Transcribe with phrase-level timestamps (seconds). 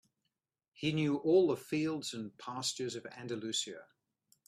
[0.73, 3.85] He knew all the fields and pastures of Andalusia.